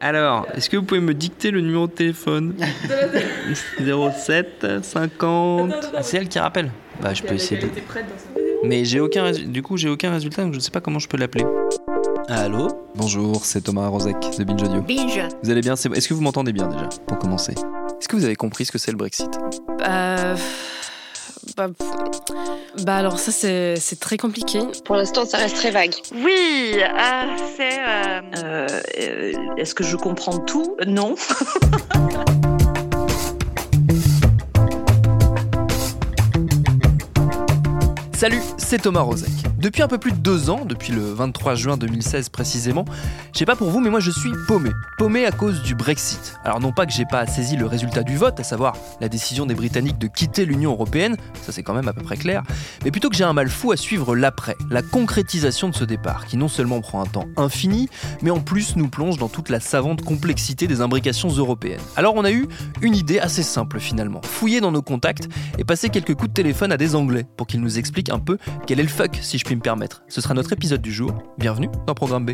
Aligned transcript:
Alors, 0.00 0.46
est-ce 0.54 0.70
que 0.70 0.76
vous 0.76 0.84
pouvez 0.84 1.00
me 1.00 1.12
dicter 1.12 1.50
le 1.50 1.60
numéro 1.60 1.86
de 1.88 1.92
téléphone 1.92 2.54
07 3.80 4.66
50... 4.82 5.72
Ah, 5.96 6.02
c'est 6.02 6.18
elle 6.18 6.28
qui 6.28 6.38
rappelle 6.38 6.70
Bah, 7.02 7.14
je 7.14 7.22
peux 7.22 7.34
essayer 7.34 7.60
de... 7.60 7.68
Mais 8.64 8.84
j'ai 8.84 9.00
aucun... 9.00 9.24
résu- 9.24 9.46
Du 9.50 9.62
coup, 9.62 9.76
j'ai 9.76 9.88
aucun 9.88 10.12
résultat, 10.12 10.42
donc 10.42 10.52
je 10.52 10.58
ne 10.58 10.62
sais 10.62 10.70
pas 10.70 10.80
comment 10.80 10.98
je 11.00 11.08
peux 11.08 11.16
l'appeler. 11.16 11.44
Allô? 12.28 12.68
Bonjour, 12.94 13.44
c'est 13.44 13.60
Thomas 13.62 13.88
Rozek 13.88 14.16
de 14.38 14.44
Binge 14.44 14.62
Audio. 14.62 14.82
Binge. 14.82 15.20
Vous 15.42 15.50
allez 15.50 15.62
bien? 15.62 15.74
C'est- 15.76 15.90
Est-ce 15.96 16.08
que 16.08 16.14
vous 16.14 16.20
m'entendez 16.22 16.52
bien 16.52 16.68
déjà 16.68 16.88
Pour 17.06 17.18
commencer? 17.18 17.52
Est-ce 17.52 18.06
que 18.08 18.14
vous 18.16 18.24
avez 18.24 18.36
compris 18.36 18.66
ce 18.66 18.72
que 18.72 18.78
c'est 18.78 18.92
le 18.92 18.96
Brexit? 18.98 19.30
Euh, 19.88 20.36
bah, 21.58 21.66
bah 22.84 22.96
alors 22.96 23.18
ça 23.18 23.32
c'est 23.32 23.74
c'est 23.76 23.98
très 23.98 24.16
compliqué. 24.16 24.60
Pour 24.84 24.94
l'instant, 24.94 25.24
ça 25.24 25.38
reste 25.38 25.56
très 25.56 25.72
vague. 25.72 25.94
Oui, 26.14 26.76
euh, 26.76 27.36
c'est. 27.56 27.80
Euh, 27.80 28.20
euh, 28.38 29.32
Est-ce 29.56 29.74
que 29.74 29.82
je 29.82 29.96
comprends 29.96 30.38
tout? 30.38 30.76
Non. 30.86 31.16
Salut, 38.14 38.42
c'est 38.56 38.80
Thomas 38.80 39.00
Rozek. 39.00 39.47
Depuis 39.58 39.82
un 39.82 39.88
peu 39.88 39.98
plus 39.98 40.12
de 40.12 40.18
deux 40.18 40.50
ans, 40.50 40.64
depuis 40.64 40.92
le 40.92 41.12
23 41.12 41.56
juin 41.56 41.76
2016 41.76 42.28
précisément, 42.28 42.84
je 43.32 43.40
sais 43.40 43.44
pas 43.44 43.56
pour 43.56 43.70
vous, 43.70 43.80
mais 43.80 43.90
moi 43.90 43.98
je 43.98 44.12
suis 44.12 44.30
paumé. 44.46 44.70
Paumé 44.98 45.26
à 45.26 45.32
cause 45.32 45.62
du 45.62 45.74
Brexit. 45.74 46.36
Alors 46.44 46.60
non 46.60 46.70
pas 46.70 46.86
que 46.86 46.92
j'ai 46.92 47.06
pas 47.06 47.26
saisi 47.26 47.56
le 47.56 47.66
résultat 47.66 48.04
du 48.04 48.16
vote, 48.16 48.38
à 48.38 48.44
savoir 48.44 48.76
la 49.00 49.08
décision 49.08 49.46
des 49.46 49.56
Britanniques 49.56 49.98
de 49.98 50.06
quitter 50.06 50.44
l'Union 50.44 50.70
Européenne, 50.70 51.16
ça 51.42 51.50
c'est 51.50 51.64
quand 51.64 51.74
même 51.74 51.88
à 51.88 51.92
peu 51.92 52.02
près 52.02 52.16
clair, 52.16 52.44
mais 52.84 52.92
plutôt 52.92 53.10
que 53.10 53.16
j'ai 53.16 53.24
un 53.24 53.32
mal 53.32 53.48
fou 53.48 53.72
à 53.72 53.76
suivre 53.76 54.14
l'après, 54.14 54.54
la 54.70 54.80
concrétisation 54.80 55.68
de 55.68 55.74
ce 55.74 55.82
départ, 55.82 56.26
qui 56.26 56.36
non 56.36 56.46
seulement 56.46 56.80
prend 56.80 57.02
un 57.02 57.06
temps 57.06 57.26
infini, 57.36 57.88
mais 58.22 58.30
en 58.30 58.38
plus 58.38 58.76
nous 58.76 58.88
plonge 58.88 59.18
dans 59.18 59.28
toute 59.28 59.48
la 59.48 59.58
savante 59.58 60.02
complexité 60.02 60.68
des 60.68 60.82
imbrications 60.82 61.30
européennes. 61.30 61.80
Alors 61.96 62.14
on 62.14 62.24
a 62.24 62.30
eu 62.30 62.46
une 62.80 62.94
idée 62.94 63.18
assez 63.18 63.42
simple 63.42 63.80
finalement, 63.80 64.20
fouiller 64.22 64.60
dans 64.60 64.70
nos 64.70 64.82
contacts 64.82 65.28
et 65.58 65.64
passer 65.64 65.88
quelques 65.88 66.14
coups 66.14 66.28
de 66.28 66.34
téléphone 66.34 66.70
à 66.70 66.76
des 66.76 66.94
Anglais 66.94 67.26
pour 67.36 67.48
qu'ils 67.48 67.60
nous 67.60 67.76
expliquent 67.76 68.10
un 68.10 68.20
peu 68.20 68.38
quel 68.64 68.78
est 68.78 68.84
le 68.84 68.88
fuck, 68.88 69.18
si 69.20 69.36
je 69.36 69.47
me 69.56 69.60
permettre. 69.60 70.02
Ce 70.08 70.20
sera 70.20 70.34
notre 70.34 70.52
épisode 70.52 70.82
du 70.82 70.92
jour. 70.92 71.12
Bienvenue 71.38 71.68
dans 71.86 71.94
Programme 71.94 72.26
B. 72.26 72.30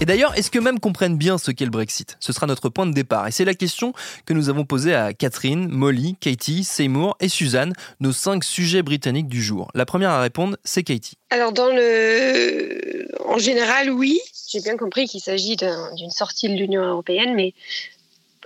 Et 0.00 0.04
d'ailleurs, 0.04 0.38
est-ce 0.38 0.50
que 0.52 0.60
même 0.60 0.78
comprennent 0.78 1.18
bien 1.18 1.38
ce 1.38 1.50
qu'est 1.50 1.64
le 1.64 1.72
Brexit 1.72 2.16
Ce 2.20 2.32
sera 2.32 2.46
notre 2.46 2.68
point 2.68 2.86
de 2.86 2.92
départ. 2.92 3.26
Et 3.26 3.32
c'est 3.32 3.44
la 3.44 3.54
question 3.54 3.92
que 4.26 4.32
nous 4.32 4.48
avons 4.48 4.64
posée 4.64 4.94
à 4.94 5.12
Catherine, 5.12 5.66
Molly, 5.68 6.14
Katie, 6.20 6.62
Seymour 6.62 7.16
et 7.20 7.28
Suzanne, 7.28 7.72
nos 7.98 8.12
cinq 8.12 8.44
sujets 8.44 8.82
britanniques 8.82 9.26
du 9.26 9.42
jour. 9.42 9.68
La 9.74 9.84
première 9.86 10.10
à 10.10 10.20
répondre, 10.20 10.56
c'est 10.62 10.84
Katie. 10.84 11.16
Alors, 11.30 11.52
dans 11.52 11.66
le... 11.68 13.08
en 13.28 13.38
général, 13.38 13.90
oui. 13.90 14.20
J'ai 14.50 14.60
bien 14.60 14.76
compris 14.76 15.06
qu'il 15.06 15.20
s'agit 15.20 15.56
d'un- 15.56 15.92
d'une 15.96 16.10
sortie 16.10 16.48
de 16.48 16.54
l'Union 16.54 16.82
européenne, 16.82 17.34
mais 17.34 17.52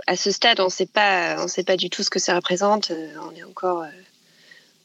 à 0.07 0.17
ce 0.17 0.31
stade, 0.31 0.61
on 0.61 0.69
sait 0.69 0.87
pas, 0.87 1.37
on 1.43 1.49
sait 1.49 1.65
pas 1.65 1.77
du 1.77 1.91
tout 1.91 2.03
ce 2.03 2.11
que 2.11 2.19
ça 2.19 2.35
représente. 2.35 2.91
Euh, 2.91 3.13
On 3.23 3.35
est 3.35 3.43
encore 3.43 3.83
euh, 3.83 3.91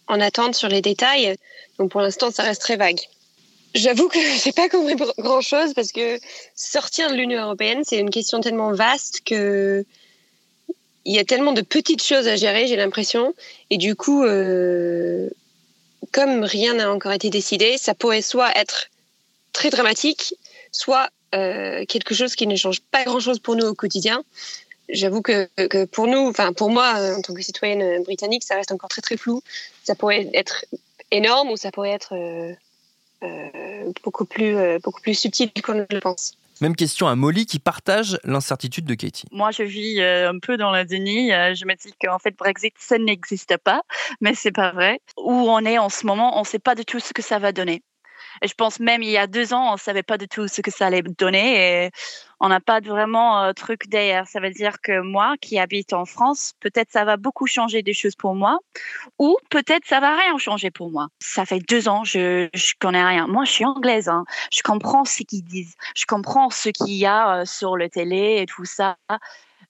en 0.07 0.19
attente 0.19 0.55
sur 0.55 0.69
les 0.69 0.81
détails. 0.81 1.35
Donc, 1.77 1.91
pour 1.91 2.01
l'instant, 2.01 2.31
ça 2.31 2.43
reste 2.43 2.61
très 2.61 2.77
vague. 2.77 2.99
J'avoue 3.75 4.07
que 4.07 4.19
j'ai 4.43 4.51
pas 4.51 4.69
compris 4.69 4.95
grand 5.17 5.41
chose 5.41 5.73
parce 5.73 5.91
que 5.91 6.19
sortir 6.55 7.09
de 7.09 7.15
l'Union 7.15 7.41
européenne, 7.43 7.81
c'est 7.83 7.97
une 7.97 8.09
question 8.09 8.41
tellement 8.41 8.73
vaste 8.73 9.21
que 9.25 9.85
il 11.05 11.15
y 11.15 11.19
a 11.19 11.23
tellement 11.23 11.53
de 11.53 11.61
petites 11.61 12.03
choses 12.03 12.27
à 12.27 12.35
gérer, 12.35 12.67
j'ai 12.67 12.75
l'impression. 12.75 13.33
Et 13.69 13.77
du 13.77 13.95
coup, 13.95 14.25
euh, 14.25 15.29
comme 16.11 16.43
rien 16.43 16.73
n'a 16.73 16.91
encore 16.91 17.13
été 17.13 17.29
décidé, 17.29 17.77
ça 17.77 17.93
pourrait 17.93 18.21
soit 18.21 18.51
être 18.57 18.89
très 19.53 19.69
dramatique, 19.69 20.35
soit 20.73 21.09
quelque 21.31 22.15
chose 22.15 22.35
qui 22.35 22.47
ne 22.47 22.55
change 22.55 22.81
pas 22.81 23.03
grand-chose 23.03 23.37
pour 23.37 23.55
nous 23.55 23.67
au 23.67 23.75
quotidien. 23.75 24.23
J'avoue 24.89 25.21
que, 25.21 25.49
que 25.67 25.85
pour 25.85 26.07
nous, 26.07 26.27
enfin 26.29 26.53
pour 26.53 26.69
moi, 26.69 26.95
euh, 26.97 27.15
en 27.15 27.21
tant 27.21 27.33
que 27.33 27.41
citoyenne 27.41 27.81
euh, 27.81 28.03
britannique, 28.03 28.43
ça 28.43 28.55
reste 28.55 28.71
encore 28.71 28.89
très 28.89 29.01
très 29.01 29.17
flou. 29.17 29.41
Ça 29.83 29.95
pourrait 29.95 30.29
être 30.33 30.65
énorme 31.11 31.49
ou 31.51 31.57
ça 31.57 31.71
pourrait 31.71 31.91
être 31.91 32.13
euh, 32.15 32.53
euh, 33.23 33.91
beaucoup 34.03 34.25
plus 34.25 34.55
euh, 34.55 34.79
beaucoup 34.83 35.01
plus 35.01 35.15
subtil 35.15 35.51
qu'on 35.63 35.75
ne 35.75 35.85
le 35.89 35.99
pense. 35.99 36.37
Même 36.59 36.75
question 36.75 37.07
à 37.07 37.15
Molly 37.15 37.45
qui 37.45 37.59
partage 37.59 38.17
l'incertitude 38.23 38.85
de 38.85 38.95
Katie. 38.95 39.27
Moi, 39.31 39.51
je 39.51 39.61
vis 39.61 40.01
euh, 40.01 40.29
un 40.29 40.39
peu 40.39 40.57
dans 40.57 40.71
le 40.71 40.85
déni. 40.85 41.31
Euh, 41.31 41.53
je 41.53 41.65
me 41.65 41.75
dis 41.75 41.93
qu'en 42.01 42.17
fait, 42.17 42.35
Brexit, 42.35 42.73
ça 42.79 42.97
n'existe 42.97 43.57
pas, 43.57 43.83
mais 44.21 44.33
c'est 44.33 44.51
pas 44.51 44.71
vrai. 44.71 44.99
Où 45.17 45.31
on 45.31 45.59
est 45.65 45.77
en 45.77 45.89
ce 45.89 46.07
moment, 46.07 46.35
on 46.37 46.41
ne 46.41 46.45
sait 46.45 46.59
pas 46.59 46.73
du 46.73 46.83
tout 46.83 46.99
ce 46.99 47.13
que 47.13 47.21
ça 47.21 47.37
va 47.37 47.51
donner. 47.51 47.83
Je 48.43 48.53
pense 48.53 48.79
même 48.79 49.03
il 49.03 49.09
y 49.09 49.17
a 49.17 49.27
deux 49.27 49.53
ans, 49.53 49.73
on 49.73 49.77
savait 49.77 50.03
pas 50.03 50.17
du 50.17 50.27
tout 50.27 50.47
ce 50.47 50.61
que 50.61 50.71
ça 50.71 50.87
allait 50.87 51.01
donner 51.01 51.85
et 51.85 51.91
on 52.39 52.49
n'a 52.49 52.59
pas 52.59 52.79
vraiment 52.79 53.43
euh, 53.43 53.53
truc 53.53 53.87
derrière. 53.87 54.27
Ça 54.27 54.39
veut 54.39 54.51
dire 54.51 54.79
que 54.81 55.01
moi, 55.01 55.35
qui 55.41 55.57
habite 55.59 55.93
en 55.93 56.05
France, 56.05 56.53
peut-être 56.59 56.91
ça 56.91 57.03
va 57.03 57.17
beaucoup 57.17 57.47
changer 57.47 57.81
des 57.81 57.93
choses 57.93 58.15
pour 58.15 58.35
moi 58.35 58.59
ou 59.17 59.37
peut-être 59.49 59.85
ça 59.85 59.99
va 59.99 60.15
rien 60.15 60.37
changer 60.37 60.71
pour 60.71 60.91
moi. 60.91 61.07
Ça 61.19 61.45
fait 61.45 61.59
deux 61.59 61.87
ans, 61.87 62.03
je 62.03 62.47
je 62.53 62.73
connais 62.79 63.03
rien. 63.03 63.27
Moi, 63.27 63.45
je 63.45 63.51
suis 63.51 63.65
anglaise. 63.65 64.09
Hein. 64.09 64.25
Je 64.51 64.61
comprends 64.61 65.05
ce 65.05 65.23
qu'ils 65.23 65.43
disent. 65.43 65.75
Je 65.95 66.05
comprends 66.05 66.49
ce 66.49 66.69
qu'il 66.69 66.93
y 66.93 67.05
a 67.05 67.39
euh, 67.39 67.45
sur 67.45 67.75
le 67.75 67.89
télé 67.89 68.37
et 68.41 68.45
tout 68.45 68.65
ça. 68.65 68.97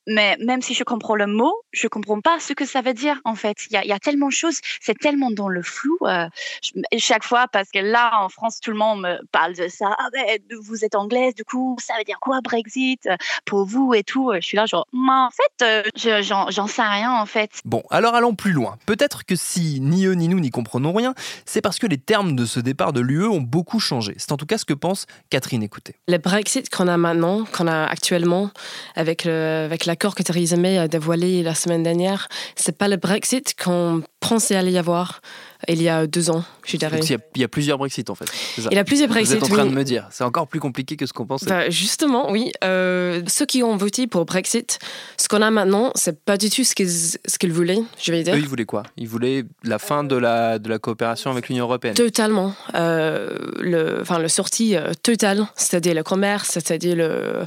Mais 0.08 0.38
même 0.40 0.62
si 0.62 0.74
je 0.74 0.84
comprends 0.84 1.16
le 1.16 1.28
mot, 1.28 1.54
je 1.74 1.88
comprends 1.88 2.22
pas 2.22 2.40
ce 2.40 2.54
que 2.54 2.66
ça 2.66 2.82
veut 2.82 2.94
dire 2.94 3.20
en 3.26 3.36
fait. 3.36 3.58
Il 3.70 3.74
y 3.74 3.78
a, 3.78 3.84
il 3.84 3.90
y 3.90 3.94
a 3.94 4.00
tellement 4.00 4.28
de 4.28 4.32
choses, 4.34 4.60
c'est 4.82 4.98
tellement 4.98 5.32
dans 5.32 5.50
le 5.50 5.62
flou. 5.62 5.98
euh, 6.04 6.28
je- 6.64 6.98
chaque 6.98 7.24
fois, 7.24 7.48
parce 7.52 7.70
que 7.72 7.80
là 7.80 8.22
en 8.24 8.30
France, 8.30 8.60
tout 8.62 8.72
le 8.72 8.78
monde 8.78 9.02
me 9.02 9.18
parle 9.32 9.54
de 9.54 9.68
ça. 9.68 9.96
Ah 10.00 10.08
ben, 10.14 10.26
vous 10.62 10.84
êtes 10.86 10.96
anglaise, 10.96 11.36
du 11.36 11.44
coup, 11.44 11.76
ça 11.80 11.94
veut 11.98 12.04
dire 12.04 12.20
quoi 12.22 12.40
Brexit 12.42 13.06
euh, 13.08 13.16
pour 13.46 13.66
vous 13.66 13.94
et 13.94 14.04
tout. 14.04 14.32
Je 14.36 14.40
suis 14.42 14.56
là 14.58 14.66
genre, 14.66 14.88
Mais 14.94 15.12
en 15.12 15.30
fait, 15.30 15.64
euh, 15.66 15.84
je- 15.96 16.22
j'en 16.24 16.50
j'en 16.52 16.68
sais 16.68 16.82
rien 16.84 17.12
en 17.14 17.26
fait. 17.26 17.52
Bon, 17.66 17.84
alors 17.90 18.16
allons 18.16 18.36
plus 18.36 18.52
loin. 18.54 18.78
Peut-être 18.86 19.26
que 19.26 19.36
si 19.36 19.80
ni 19.82 20.06
eux 20.06 20.14
ni 20.14 20.28
nous 20.30 20.40
n'y 20.40 20.50
comprenons 20.52 20.94
rien, 20.94 21.14
c'est 21.46 21.62
parce 21.62 21.80
que 21.80 21.88
les 21.88 21.98
termes 21.98 22.36
de 22.36 22.46
ce 22.46 22.60
départ 22.60 22.94
de 22.94 23.02
l'UE 23.02 23.26
ont 23.28 23.42
beaucoup 23.42 23.80
changé. 23.80 24.14
C'est 24.18 24.32
en 24.32 24.38
tout 24.38 24.46
cas 24.46 24.58
ce 24.58 24.66
que 24.66 24.74
pense 24.74 25.06
Catherine 25.30 25.64
Écoutez. 25.64 25.96
Le 26.08 26.18
Brexit 26.18 26.70
qu'on 26.70 26.88
a 26.88 26.98
maintenant, 26.98 27.44
qu'on 27.46 27.68
a 27.68 27.86
actuellement, 27.86 28.52
avec 28.96 29.26
le- 29.26 29.66
avec 29.66 29.86
l'accord 29.98 30.14
que 30.14 30.22
Theresa 30.22 30.58
May 30.58 30.78
a 30.78 30.88
dévoilé 30.88 31.42
la 31.42 31.56
semaine 31.56 31.82
dernière, 31.82 32.28
c'est 32.56 32.78
pas 32.78 32.88
le 32.88 32.98
Brexit 32.98 33.56
qu'on 33.60 34.04
pensait 34.20 34.56
aller 34.56 34.72
y 34.72 34.78
avoir 34.78 35.22
il 35.68 35.82
y 35.82 35.90
a 35.90 36.06
deux 36.06 36.30
ans, 36.30 36.44
je 36.66 36.78
dirais. 36.78 37.00
Il 37.02 37.10
y, 37.10 37.16
a, 37.16 37.18
il 37.36 37.42
y 37.42 37.44
a 37.44 37.48
plusieurs 37.48 37.80
Brexit 37.80 38.10
en 38.12 38.16
fait. 38.16 38.26
ça 38.26 38.70
Il 38.70 38.76
y 38.76 38.78
a 38.78 38.84
plusieurs 38.84 39.08
Vous 39.08 39.16
Brexit. 39.16 39.38
êtes 39.38 39.44
en 39.44 39.48
train 39.48 39.64
oui. 39.64 39.70
de 39.72 39.76
me 39.76 39.84
dire, 39.84 40.08
c'est 40.12 40.24
encore 40.24 40.48
plus 40.48 40.60
compliqué 40.60 40.96
que 40.96 41.08
ce 41.08 41.14
qu'on 41.14 41.26
pensait. 41.26 41.48
Bah, 41.48 41.70
justement, 41.72 42.30
oui. 42.32 42.52
Euh, 42.64 43.24
ceux 43.28 43.48
qui 43.48 43.64
ont 43.64 43.76
voté 43.76 44.06
pour 44.06 44.26
Brexit, 44.26 44.78
ce 45.18 45.28
qu'on 45.28 45.42
a 45.42 45.50
maintenant, 45.50 45.92
c'est 45.96 46.24
pas 46.24 46.38
du 46.38 46.52
tout 46.52 46.64
ce 46.64 46.76
qu'ils 46.76 46.92
ce 46.92 47.40
qu'ils 47.40 47.52
voulaient, 47.52 47.80
je 48.00 48.12
vais 48.12 48.22
dire. 48.22 48.36
Eux, 48.36 48.38
ils 48.38 48.48
voulaient 48.48 48.66
quoi? 48.66 48.84
Ils 48.98 49.08
voulaient 49.08 49.46
la 49.64 49.80
fin 49.80 50.04
de 50.04 50.16
la, 50.16 50.60
de 50.60 50.70
la 50.70 50.78
coopération 50.78 51.32
avec 51.32 51.50
l'Union 51.50 51.66
Européenne. 51.66 51.96
Totalement. 51.96 52.54
Euh, 52.76 53.36
le, 53.60 54.02
enfin, 54.02 54.20
le 54.20 54.28
sortie 54.28 54.76
euh, 54.76 54.94
totale, 55.02 55.48
c'est-à-dire 55.56 55.96
le 55.96 56.04
commerce, 56.04 56.50
c'est-à-dire 56.52 56.96
le, 56.96 57.44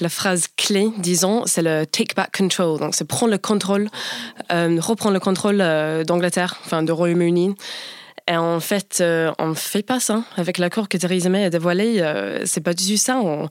la 0.00 0.08
phrase 0.08 0.46
clé, 0.56 0.90
disons, 0.98 1.44
c'est 1.46 1.62
le 1.62 1.86
take 1.86 2.14
back 2.16 2.36
control. 2.36 2.80
Donc, 2.80 2.96
c'est 2.96 3.06
prendre 3.06 3.30
le 3.30 3.38
contrôle, 3.38 3.88
euh, 4.52 4.76
reprendre 4.80 5.14
le 5.14 5.20
contrôle 5.20 5.62
d'Angleterre, 6.14 6.56
enfin, 6.64 6.82
du 6.82 6.92
Royaume-Uni. 6.92 7.54
Et 8.30 8.36
en 8.36 8.60
fait, 8.60 8.98
euh, 9.00 9.32
on 9.38 9.48
ne 9.48 9.54
fait 9.54 9.82
pas 9.82 10.00
ça. 10.00 10.22
Avec 10.36 10.58
l'accord 10.58 10.88
que 10.88 10.96
Theresa 10.96 11.28
May 11.28 11.44
a 11.44 11.50
dévoilé, 11.50 12.00
euh, 12.00 12.46
c'est 12.46 12.62
pas 12.62 12.72
du 12.72 12.86
tout 12.86 12.96
ça. 12.96 13.18
On, 13.18 13.48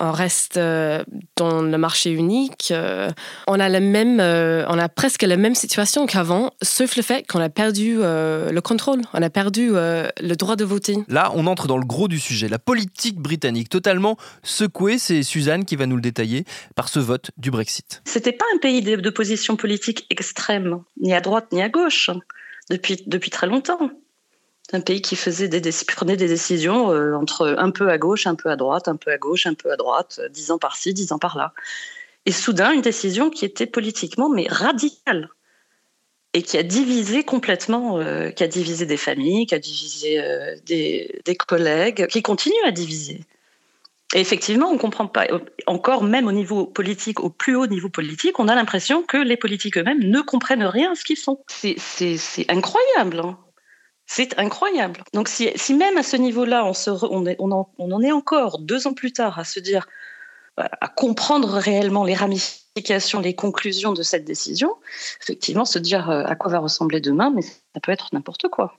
on 0.00 0.12
reste 0.12 0.56
euh, 0.56 1.02
dans 1.36 1.62
le 1.62 1.78
marché 1.78 2.10
unique. 2.10 2.70
euh, 2.70 3.10
on 3.46 3.58
a 3.58 3.68
la 3.68 3.80
même, 3.80 4.20
euh, 4.20 4.64
on 4.68 4.78
a 4.78 4.88
presque 4.88 5.22
la 5.22 5.36
même 5.36 5.54
situation 5.54 6.06
qu'avant, 6.06 6.52
sauf 6.62 6.96
le 6.96 7.02
fait 7.02 7.26
qu'on 7.26 7.40
a 7.40 7.48
perdu 7.48 7.96
le 7.98 8.60
contrôle, 8.60 9.02
on 9.12 9.22
a 9.22 9.30
perdu 9.30 9.70
le 9.70 10.34
droit 10.34 10.56
de 10.56 10.64
voter. 10.64 10.96
Là, 11.08 11.32
on 11.34 11.46
entre 11.46 11.66
dans 11.66 11.78
le 11.78 11.84
gros 11.86 12.08
du 12.08 12.18
sujet, 12.18 12.48
la 12.48 12.58
politique 12.58 13.18
britannique, 13.18 13.68
totalement 13.68 14.16
secouée, 14.42 14.98
c'est 14.98 15.22
Suzanne 15.22 15.64
qui 15.64 15.76
va 15.76 15.86
nous 15.86 15.96
le 15.96 16.02
détailler, 16.02 16.44
par 16.74 16.88
ce 16.88 16.98
vote 16.98 17.30
du 17.36 17.50
Brexit. 17.50 18.02
C'était 18.04 18.32
pas 18.32 18.44
un 18.54 18.58
pays 18.58 18.82
de, 18.82 18.96
de 18.96 19.10
position 19.10 19.56
politique 19.56 20.06
extrême, 20.10 20.80
ni 21.00 21.14
à 21.14 21.20
droite 21.20 21.46
ni 21.52 21.62
à 21.62 21.68
gauche, 21.68 22.10
depuis, 22.70 23.02
depuis 23.06 23.30
très 23.30 23.46
longtemps. 23.46 23.90
Un 24.72 24.80
pays 24.80 25.00
qui 25.00 25.16
faisait 25.16 25.48
des, 25.48 25.60
prenait 25.86 26.16
des 26.16 26.28
décisions 26.28 26.90
euh, 26.90 27.14
entre 27.14 27.54
un 27.58 27.70
peu 27.70 27.88
à 27.90 27.98
gauche, 27.98 28.26
un 28.26 28.34
peu 28.34 28.50
à 28.50 28.56
droite, 28.56 28.88
un 28.88 28.96
peu 28.96 29.10
à 29.10 29.18
gauche, 29.18 29.46
un 29.46 29.54
peu 29.54 29.72
à 29.72 29.76
droite, 29.76 30.20
euh, 30.22 30.28
dix 30.28 30.50
ans 30.50 30.58
par-ci, 30.58 30.92
dix 30.92 31.12
ans 31.12 31.18
par-là. 31.18 31.54
Et 32.26 32.32
soudain, 32.32 32.72
une 32.72 32.82
décision 32.82 33.30
qui 33.30 33.44
était 33.44 33.66
politiquement 33.66 34.28
mais 34.28 34.46
radicale 34.48 35.30
et 36.34 36.42
qui 36.42 36.58
a 36.58 36.62
divisé 36.62 37.24
complètement, 37.24 37.98
euh, 37.98 38.30
qui 38.30 38.44
a 38.44 38.48
divisé 38.48 38.84
des 38.84 38.98
familles, 38.98 39.46
qui 39.46 39.54
a 39.54 39.58
divisé 39.58 40.20
des, 40.66 41.36
collègues, 41.36 42.06
qui 42.08 42.20
continue 42.20 42.62
à 42.66 42.70
diviser. 42.70 43.22
Et 44.14 44.20
effectivement, 44.20 44.68
on 44.68 44.74
ne 44.74 44.78
comprend 44.78 45.06
pas, 45.06 45.26
encore 45.66 46.02
même 46.02 46.26
au 46.26 46.32
niveau 46.32 46.66
politique, 46.66 47.20
au 47.20 47.30
plus 47.30 47.56
haut 47.56 47.66
niveau 47.66 47.88
politique, 47.88 48.38
on 48.38 48.48
a 48.48 48.54
l'impression 48.54 49.02
que 49.02 49.16
les 49.16 49.36
politiques 49.38 49.78
eux-mêmes 49.78 50.02
ne 50.02 50.20
comprennent 50.20 50.64
rien 50.64 50.92
à 50.92 50.94
ce 50.94 51.04
qu'ils 51.04 51.18
font. 51.18 51.40
C'est 51.48 51.76
incroyable. 52.48 53.20
Hein. 53.20 53.38
C'est 54.10 54.38
incroyable. 54.38 55.04
Donc 55.12 55.28
si, 55.28 55.74
même 55.74 55.98
à 55.98 56.02
ce 56.02 56.16
niveau-là, 56.16 56.64
on, 56.64 56.72
on, 57.38 57.92
en, 57.92 58.02
est 58.02 58.10
encore 58.10 58.58
deux 58.58 58.86
ans 58.86 58.94
plus 58.94 59.12
tard 59.12 59.38
à 59.38 59.44
se 59.44 59.60
dire, 59.60 59.86
à 60.56 60.88
comprendre 60.88 61.50
réellement 61.50 62.04
les 62.04 62.14
ramifications, 62.14 63.20
les 63.20 63.34
conclusions 63.34 63.92
de 63.92 64.02
cette 64.02 64.24
décision, 64.24 64.74
effectivement, 65.22 65.66
se 65.66 65.78
dire 65.78 66.08
euh, 66.08 66.24
à 66.24 66.36
quoi 66.36 66.50
va 66.50 66.58
ressembler 66.58 67.02
demain, 67.02 67.30
mais 67.30 67.42
ça 67.42 67.80
peut 67.82 67.92
être 67.92 68.08
n'importe 68.12 68.48
quoi. 68.48 68.78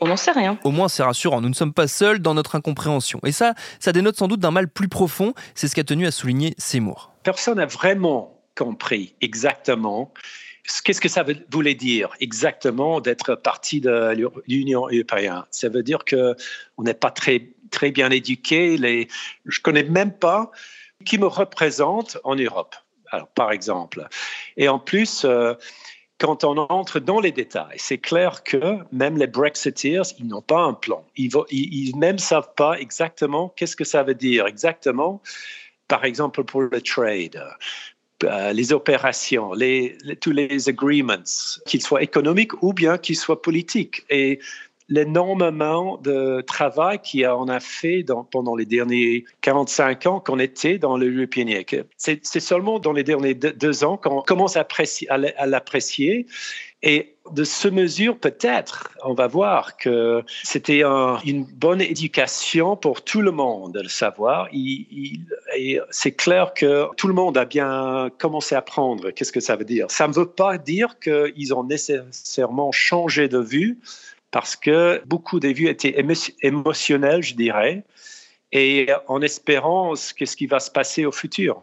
On 0.00 0.08
n'en 0.08 0.16
sait 0.16 0.32
rien. 0.32 0.58
Au 0.64 0.72
moins, 0.72 0.88
c'est 0.88 1.04
rassurant. 1.04 1.40
Nous 1.40 1.48
ne 1.48 1.54
sommes 1.54 1.72
pas 1.72 1.86
seuls 1.86 2.18
dans 2.18 2.34
notre 2.34 2.56
incompréhension. 2.56 3.20
Et 3.24 3.32
ça, 3.32 3.54
ça 3.78 3.92
dénote 3.92 4.16
sans 4.16 4.26
doute 4.26 4.40
d'un 4.40 4.50
mal 4.50 4.68
plus 4.68 4.88
profond. 4.88 5.34
C'est 5.54 5.68
ce 5.68 5.76
qu'a 5.76 5.84
tenu 5.84 6.04
à 6.06 6.10
souligner 6.10 6.54
Seymour. 6.58 7.12
Personne 7.22 7.58
n'a 7.58 7.66
vraiment 7.66 8.40
compris 8.56 9.14
exactement 9.20 10.12
Qu'est-ce 10.84 11.00
que 11.00 11.08
ça 11.08 11.24
voulait 11.50 11.74
dire 11.74 12.10
exactement 12.20 13.00
d'être 13.00 13.34
partie 13.34 13.80
de 13.80 14.14
l'Union 14.46 14.88
européenne? 14.88 15.44
Ça 15.50 15.68
veut 15.68 15.82
dire 15.82 16.04
qu'on 16.04 16.82
n'est 16.82 16.94
pas 16.94 17.10
très, 17.10 17.48
très 17.70 17.90
bien 17.90 18.10
éduqué. 18.10 18.76
Les, 18.76 19.08
je 19.46 19.60
connais 19.60 19.84
même 19.84 20.12
pas 20.12 20.50
qui 21.04 21.18
me 21.18 21.26
représente 21.26 22.18
en 22.24 22.36
Europe, 22.36 22.76
par 23.34 23.52
exemple. 23.52 24.08
Et 24.56 24.68
en 24.68 24.78
plus, 24.78 25.24
euh, 25.24 25.54
quand 26.18 26.44
on 26.44 26.58
entre 26.58 27.00
dans 27.00 27.20
les 27.20 27.32
détails, 27.32 27.78
c'est 27.78 27.98
clair 27.98 28.42
que 28.42 28.78
même 28.92 29.16
les 29.16 29.26
Brexiteers, 29.26 30.02
ils 30.18 30.26
n'ont 30.26 30.42
pas 30.42 30.60
un 30.60 30.74
plan. 30.74 31.04
Ils, 31.16 31.30
ils, 31.50 31.88
ils 31.88 31.96
même 31.96 32.18
savent 32.18 32.52
pas 32.56 32.78
exactement 32.78 33.48
qu'est-ce 33.56 33.76
que 33.76 33.84
ça 33.84 34.02
veut 34.02 34.14
dire 34.14 34.46
exactement 34.46 35.22
par 35.88 36.04
exemple 36.04 36.44
pour 36.44 36.62
le 36.62 36.82
trade, 36.82 37.42
les 38.52 38.72
opérations, 38.72 39.52
tous 40.20 40.32
les 40.32 40.68
agreements, 40.68 41.14
qu'ils 41.66 41.82
soient 41.82 42.02
économiques 42.02 42.62
ou 42.62 42.72
bien 42.72 42.98
qu'ils 42.98 43.16
soient 43.16 43.42
politiques. 43.42 44.04
Et 44.10 44.40
l'énormément 44.88 45.98
de 45.98 46.40
travail 46.40 46.98
qu'on 46.98 47.48
a 47.48 47.60
fait 47.60 48.04
pendant 48.30 48.56
les 48.56 48.64
derniers 48.64 49.24
45 49.42 50.06
ans 50.06 50.20
qu'on 50.20 50.38
était 50.38 50.78
dans 50.78 50.96
l'European 50.96 51.42
Union. 51.42 51.84
C'est 51.96 52.40
seulement 52.40 52.78
dans 52.78 52.92
les 52.92 53.04
derniers 53.04 53.34
deux 53.34 53.84
ans 53.84 53.98
qu'on 53.98 54.22
commence 54.22 54.56
à 54.56 54.66
l'apprécier. 55.46 56.26
Et 56.82 57.16
de 57.32 57.42
ce 57.42 57.66
mesure, 57.66 58.16
peut-être, 58.16 58.90
on 59.04 59.12
va 59.12 59.26
voir 59.26 59.76
que 59.76 60.22
c'était 60.44 60.82
une 60.82 61.44
bonne 61.44 61.80
éducation 61.80 62.76
pour 62.76 63.02
tout 63.02 63.20
le 63.20 63.32
monde 63.32 63.74
de 63.74 63.80
le 63.80 63.88
savoir. 63.88 64.48
Et 64.52 65.80
c'est 65.90 66.12
clair 66.12 66.54
que 66.54 66.86
tout 66.96 67.08
le 67.08 67.14
monde 67.14 67.36
a 67.36 67.44
bien 67.44 68.10
commencé 68.18 68.54
à 68.54 68.58
apprendre 68.58 69.10
qu'est-ce 69.10 69.32
que 69.32 69.40
ça 69.40 69.56
veut 69.56 69.64
dire? 69.64 69.86
Ça 69.90 70.06
ne 70.06 70.12
veut 70.12 70.30
pas 70.30 70.56
dire 70.56 71.00
qu'ils 71.00 71.52
ont 71.52 71.64
nécessairement 71.64 72.70
changé 72.70 73.28
de 73.28 73.38
vue, 73.38 73.78
parce 74.30 74.56
que 74.56 75.02
beaucoup 75.06 75.40
des 75.40 75.52
vues 75.52 75.68
étaient 75.68 75.96
émotionnelles, 76.42 77.22
je 77.22 77.34
dirais, 77.34 77.82
et 78.52 78.88
en 79.08 79.20
espérant 79.20 79.96
ce 79.96 80.14
qui 80.14 80.46
va 80.46 80.60
se 80.60 80.70
passer 80.70 81.04
au 81.04 81.12
futur. 81.12 81.62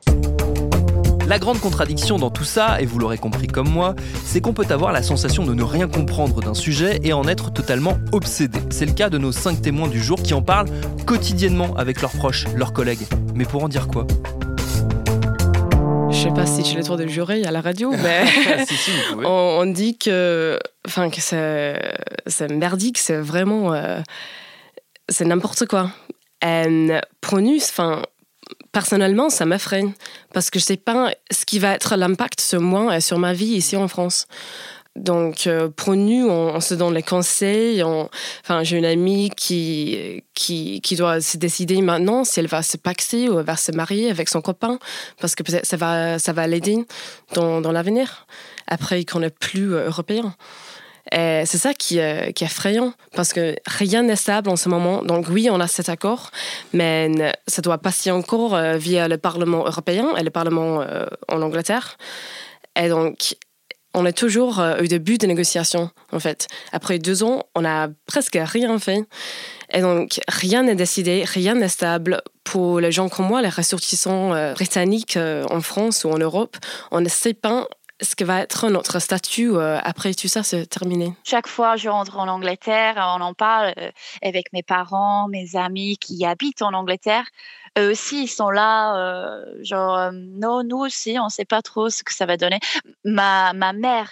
La 1.27 1.39
grande 1.39 1.59
contradiction 1.59 2.17
dans 2.17 2.29
tout 2.29 2.43
ça, 2.43 2.79
et 2.79 2.85
vous 2.85 2.99
l'aurez 2.99 3.17
compris 3.17 3.47
comme 3.47 3.67
moi, 3.67 3.95
c'est 4.23 4.41
qu'on 4.41 4.53
peut 4.53 4.67
avoir 4.69 4.91
la 4.91 5.01
sensation 5.01 5.43
de 5.43 5.55
ne 5.55 5.63
rien 5.63 5.87
comprendre 5.87 6.39
d'un 6.39 6.53
sujet 6.53 6.99
et 7.03 7.13
en 7.13 7.27
être 7.27 7.51
totalement 7.51 7.97
obsédé. 8.11 8.59
C'est 8.69 8.85
le 8.85 8.91
cas 8.91 9.09
de 9.09 9.17
nos 9.17 9.31
cinq 9.31 9.59
témoins 9.59 9.87
du 9.87 9.99
jour 9.99 10.21
qui 10.21 10.35
en 10.35 10.43
parlent 10.43 10.69
quotidiennement 11.07 11.75
avec 11.77 12.01
leurs 12.01 12.11
proches, 12.11 12.45
leurs 12.55 12.73
collègues. 12.73 13.07
Mais 13.33 13.45
pour 13.45 13.63
en 13.63 13.69
dire 13.69 13.87
quoi? 13.87 14.05
Je 16.11 16.15
sais 16.15 16.29
pas 16.29 16.45
si 16.45 16.63
j'ai 16.63 16.75
le 16.75 16.83
droit 16.83 16.97
de 16.97 17.07
jurer 17.07 17.43
à 17.43 17.49
la 17.49 17.61
radio, 17.61 17.91
mais 18.03 18.23
on, 19.25 19.65
dit 19.65 19.97
que, 19.97 20.59
enfin, 20.85 21.09
que 21.09 21.21
c'est 21.21 22.51
merdique, 22.51 22.99
c'est 22.99 23.17
vraiment, 23.17 23.73
euh, 23.73 23.99
c'est 25.09 25.25
n'importe 25.25 25.65
quoi. 25.65 25.89
Et 26.45 26.99
pour 27.19 27.39
nous, 27.39 27.57
enfin, 27.57 28.03
personnellement, 28.71 29.29
ça 29.29 29.45
m'effraie 29.45 29.85
parce 30.33 30.49
que 30.49 30.59
je 30.59 30.65
sais 30.65 30.77
pas 30.77 31.11
ce 31.31 31.45
qui 31.45 31.59
va 31.59 31.73
être 31.73 31.95
l'impact 31.95 32.41
sur 32.41 32.61
moi 32.61 32.97
et 32.97 33.01
sur 33.01 33.17
ma 33.19 33.33
vie 33.33 33.55
ici 33.55 33.75
en 33.75 33.87
France. 33.87 34.27
Donc, 34.95 35.45
euh, 35.45 35.67
pour 35.75 35.93
nous, 35.95 36.29
on, 36.29 36.61
se 36.61 36.73
donne 36.73 36.93
les 36.93 37.03
conseils. 37.03 37.83
enfin, 37.83 38.63
j'ai 38.63 38.77
une 38.77 38.85
amie 38.85 39.29
qui, 39.35 40.23
qui, 40.33 40.79
qui, 40.79 40.95
doit 40.95 41.19
se 41.19 41.35
décider 41.35 41.81
maintenant 41.81 42.23
si 42.23 42.39
elle 42.39 42.47
va 42.47 42.63
se 42.63 42.77
paxer 42.77 43.27
ou 43.27 43.39
elle 43.39 43.45
va 43.45 43.57
se 43.57 43.73
marier 43.73 44.09
avec 44.09 44.29
son 44.29 44.39
copain, 44.39 44.79
parce 45.19 45.35
que 45.35 45.43
peut-être 45.43 45.65
ça 45.65 45.75
va, 45.75 46.17
ça 46.17 46.31
va 46.31 46.47
l'aider 46.47 46.77
dans, 47.33 47.59
dans 47.59 47.73
l'avenir, 47.73 48.25
après 48.67 49.03
qu'on 49.03 49.19
n'est 49.19 49.29
plus 49.29 49.73
euh, 49.75 49.87
européen. 49.87 50.33
Et 51.11 51.43
c'est 51.45 51.57
ça 51.57 51.73
qui, 51.73 51.99
est, 51.99 52.33
qui 52.33 52.43
est 52.43 52.47
effrayant, 52.47 52.93
parce 53.15 53.31
que 53.31 53.55
rien 53.67 54.03
n'est 54.03 54.15
stable 54.15 54.49
en 54.49 54.55
ce 54.55 54.69
moment. 54.69 55.03
Donc 55.03 55.27
oui, 55.29 55.49
on 55.51 55.59
a 55.59 55.67
cet 55.67 55.89
accord, 55.89 56.31
mais 56.73 57.11
ça 57.47 57.61
doit 57.61 57.77
passer 57.77 58.11
encore 58.11 58.55
euh, 58.55 58.77
via 58.77 59.07
le 59.07 59.17
Parlement 59.17 59.65
européen 59.65 60.15
et 60.17 60.23
le 60.23 60.31
Parlement 60.31 60.83
en 61.27 61.41
Angleterre. 61.41 61.97
Et 62.75 62.89
donc, 62.89 63.35
on 63.95 64.05
est 64.05 64.13
toujours 64.13 64.59
euh, 64.59 64.81
au 64.81 64.85
début 64.85 65.17
des 65.17 65.27
négociations, 65.27 65.89
en 66.11 66.19
fait. 66.19 66.47
Après 66.71 66.99
deux 66.99 67.23
ans, 67.23 67.43
on 67.55 67.61
n'a 67.61 67.87
presque 68.05 68.37
rien 68.39 68.77
fait. 68.77 69.05
Et 69.73 69.81
donc, 69.81 70.19
rien 70.27 70.63
n'est 70.63 70.75
décidé, 70.75 71.23
rien 71.25 71.55
n'est 71.55 71.69
stable. 71.69 72.21
Pour 72.43 72.79
les 72.79 72.91
gens 72.91 73.09
comme 73.09 73.27
moi, 73.27 73.41
les 73.41 73.49
ressortissants 73.49 74.33
euh, 74.33 74.53
britanniques 74.53 75.17
euh, 75.17 75.45
en 75.49 75.61
France 75.61 76.03
ou 76.03 76.09
en 76.09 76.17
Europe, 76.17 76.57
on 76.91 77.01
ne 77.01 77.09
sait 77.09 77.33
pas 77.33 77.67
ce 78.01 78.15
que 78.15 78.23
va 78.23 78.41
être 78.41 78.69
notre 78.69 78.99
statut 78.99 79.57
après 79.59 80.13
tout 80.13 80.27
ça, 80.27 80.43
c'est 80.43 80.65
terminé. 80.65 81.13
Chaque 81.23 81.47
fois 81.47 81.75
je 81.75 81.89
rentre 81.89 82.17
en 82.17 82.27
Angleterre, 82.27 82.95
on 82.97 83.21
en 83.21 83.33
parle 83.33 83.73
avec 84.21 84.51
mes 84.53 84.63
parents, 84.63 85.27
mes 85.29 85.55
amis 85.55 85.97
qui 85.97 86.25
habitent 86.25 86.61
en 86.61 86.73
Angleterre 86.73 87.25
eux 87.77 87.91
aussi, 87.91 88.23
ils 88.23 88.27
sont 88.27 88.49
là, 88.49 88.97
euh, 88.97 89.63
genre, 89.63 89.97
euh, 89.97 90.11
non, 90.13 90.63
nous 90.63 90.77
aussi, 90.77 91.17
on 91.19 91.25
ne 91.25 91.29
sait 91.29 91.45
pas 91.45 91.61
trop 91.61 91.89
ce 91.89 92.03
que 92.03 92.13
ça 92.13 92.25
va 92.25 92.37
donner. 92.37 92.59
Ma, 93.03 93.53
ma 93.53 93.73
mère, 93.73 94.11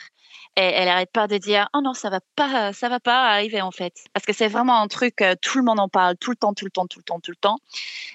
elle, 0.56 0.86
n'arrête 0.86 1.12
pas 1.12 1.28
de 1.28 1.38
dire, 1.38 1.70
oh 1.74 1.82
non, 1.82 1.94
ça 1.94 2.10
va 2.10 2.20
pas, 2.36 2.74
ça 2.74 2.90
va 2.90 3.00
pas 3.00 3.30
arriver 3.32 3.62
en 3.62 3.72
fait. 3.72 3.94
Parce 4.14 4.26
que 4.26 4.34
c'est 4.34 4.48
vraiment 4.48 4.82
un 4.82 4.88
truc, 4.88 5.22
euh, 5.22 5.36
tout 5.42 5.58
le 5.58 5.64
monde 5.64 5.80
en 5.80 5.90
parle 5.90 6.18
tout 6.18 6.32
le 6.32 6.36
temps, 6.38 6.54
tout 6.54 6.66
le 6.66 6.72
temps, 6.72 6.88
tout 6.88 7.00
le 7.00 7.04
temps, 7.04 7.20
tout 7.20 7.32
le 7.32 7.38
temps. 7.38 7.58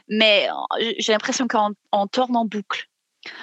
Mais 0.08 0.48
j'ai 0.98 1.12
l'impression 1.12 1.48
qu'on 1.48 2.06
tourne 2.08 2.36
en 2.36 2.44
boucle. 2.44 2.88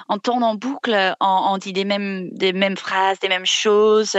On 0.10 0.18
tourne 0.18 0.44
en 0.44 0.56
boucle, 0.56 1.16
on, 1.20 1.58
dit 1.58 1.74
des 1.74 1.86
mêmes, 1.86 2.78
phrases, 2.78 3.20
des 3.20 3.30
mêmes 3.30 3.46
choses 3.46 4.18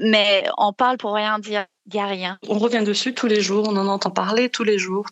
mais 0.00 0.44
on 0.58 0.72
parle 0.72 0.96
pour 0.96 1.14
rien 1.14 1.38
dire, 1.38 1.66
il 1.86 1.94
n'y 1.94 2.00
a 2.00 2.06
rien. 2.06 2.38
On 2.48 2.58
revient 2.58 2.82
dessus 2.84 3.14
tous 3.14 3.26
les 3.26 3.40
jours, 3.40 3.66
on 3.68 3.76
en 3.76 3.86
entend 3.88 4.10
parler 4.10 4.48
tous 4.48 4.64
les 4.64 4.78
jours. 4.78 5.06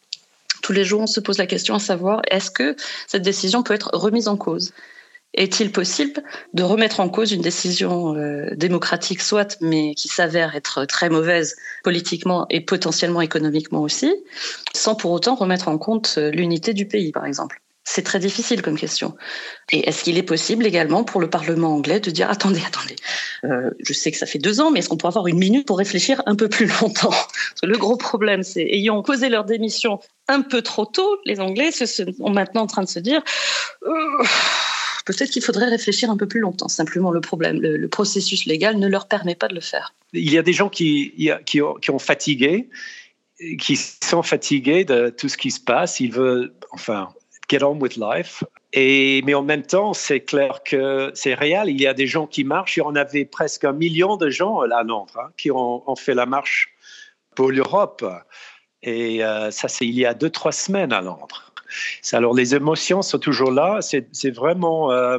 Tous 0.62 0.72
les 0.72 0.84
jours, 0.84 1.00
on 1.00 1.06
se 1.06 1.20
pose 1.20 1.38
la 1.38 1.46
question 1.46 1.74
à 1.74 1.78
savoir 1.78 2.20
est-ce 2.30 2.50
que 2.50 2.76
cette 3.06 3.22
décision 3.22 3.62
peut 3.62 3.74
être 3.74 3.90
remise 3.94 4.28
en 4.28 4.36
cause? 4.36 4.72
Est-il 5.32 5.70
possible 5.70 6.22
de 6.54 6.62
remettre 6.62 6.98
en 7.00 7.08
cause 7.08 7.30
une 7.32 7.40
décision 7.40 8.16
euh, 8.16 8.50
démocratique, 8.56 9.22
soit, 9.22 9.56
mais 9.60 9.94
qui 9.94 10.08
s'avère 10.08 10.56
être 10.56 10.84
très 10.86 11.08
mauvaise 11.08 11.56
politiquement 11.84 12.46
et 12.50 12.60
potentiellement 12.60 13.20
économiquement 13.20 13.80
aussi, 13.80 14.12
sans 14.74 14.96
pour 14.96 15.12
autant 15.12 15.36
remettre 15.36 15.68
en 15.68 15.78
compte 15.78 16.16
euh, 16.18 16.30
l'unité 16.30 16.74
du 16.74 16.86
pays, 16.86 17.12
par 17.12 17.24
exemple? 17.26 17.62
C'est 17.92 18.02
très 18.02 18.20
difficile 18.20 18.62
comme 18.62 18.78
question. 18.78 19.16
Et 19.72 19.88
est-ce 19.88 20.04
qu'il 20.04 20.16
est 20.16 20.22
possible 20.22 20.64
également 20.64 21.02
pour 21.02 21.20
le 21.20 21.28
Parlement 21.28 21.74
anglais 21.74 21.98
de 21.98 22.10
dire 22.10 22.30
attendez, 22.30 22.60
attendez, 22.64 22.94
euh, 23.44 23.70
je 23.80 23.92
sais 23.92 24.12
que 24.12 24.16
ça 24.16 24.26
fait 24.26 24.38
deux 24.38 24.60
ans, 24.60 24.70
mais 24.70 24.78
est-ce 24.78 24.88
qu'on 24.88 24.96
pourrait 24.96 25.10
avoir 25.10 25.26
une 25.26 25.38
minute 25.38 25.66
pour 25.66 25.78
réfléchir 25.78 26.22
un 26.26 26.36
peu 26.36 26.48
plus 26.48 26.66
longtemps? 26.80 27.14
Le 27.64 27.76
gros 27.76 27.96
problème, 27.96 28.44
c'est 28.44 28.62
ayant 28.62 29.02
posé 29.02 29.28
leur 29.28 29.44
démission 29.44 29.98
un 30.28 30.42
peu 30.42 30.62
trop 30.62 30.86
tôt, 30.86 31.18
les 31.24 31.40
Anglais 31.40 31.72
sont 31.72 32.30
maintenant 32.30 32.62
en 32.62 32.68
train 32.68 32.84
de 32.84 32.88
se 32.88 33.00
dire 33.00 33.22
euh, 33.82 34.24
peut-être 35.04 35.30
qu'il 35.30 35.42
faudrait 35.42 35.68
réfléchir 35.68 36.10
un 36.10 36.16
peu 36.16 36.28
plus 36.28 36.40
longtemps. 36.40 36.68
Simplement, 36.68 37.10
le 37.10 37.20
problème, 37.20 37.60
le, 37.60 37.88
processus 37.88 38.46
légal 38.46 38.78
ne 38.78 38.86
leur 38.86 39.08
permet 39.08 39.34
pas 39.34 39.48
de 39.48 39.54
le 39.56 39.60
faire. 39.60 39.94
Il 40.12 40.32
y 40.32 40.38
a 40.38 40.42
des 40.42 40.52
gens 40.52 40.68
qui, 40.68 41.12
qui, 41.44 41.60
ont, 41.60 41.74
qui 41.74 41.90
ont 41.90 41.98
fatigué 41.98 42.68
qui 43.58 43.76
sont 43.76 44.22
fatigués 44.22 44.84
de 44.84 45.08
tout 45.08 45.30
ce 45.30 45.38
qui 45.38 45.50
se 45.50 45.60
passe. 45.60 45.98
Ils 45.98 46.12
veulent, 46.12 46.52
enfin, 46.72 47.08
get 47.50 47.62
on 47.62 47.78
with 47.80 47.96
life. 47.96 48.44
Et, 48.72 49.22
mais 49.26 49.34
en 49.34 49.42
même 49.42 49.62
temps, 49.62 49.92
c'est 49.92 50.20
clair 50.20 50.62
que 50.64 51.10
c'est 51.14 51.34
réel. 51.34 51.68
Il 51.68 51.80
y 51.80 51.86
a 51.86 51.94
des 51.94 52.06
gens 52.06 52.26
qui 52.26 52.44
marchent. 52.44 52.76
Il 52.76 52.80
y 52.80 52.82
en 52.82 52.94
avait 52.94 53.24
presque 53.24 53.64
un 53.64 53.72
million 53.72 54.16
de 54.16 54.30
gens 54.30 54.62
là 54.62 54.78
à 54.78 54.84
Nantes 54.84 55.14
hein, 55.16 55.30
qui 55.36 55.50
ont, 55.50 55.96
fait 55.96 56.14
la 56.14 56.26
marche 56.26 56.72
pour 57.34 57.50
l'Europe. 57.50 58.04
Et 58.82 59.24
euh, 59.24 59.50
ça, 59.50 59.68
c'est 59.68 59.86
il 59.86 59.98
y 59.98 60.06
a 60.06 60.14
deux, 60.14 60.30
trois 60.30 60.52
semaines 60.52 60.92
à 60.92 61.00
Londres. 61.00 61.52
Alors, 62.12 62.34
les 62.34 62.54
émotions 62.54 63.02
sont 63.02 63.18
toujours 63.18 63.50
là. 63.50 63.80
C'est 63.80 64.30
vraiment. 64.30 64.92
Euh, 64.92 65.18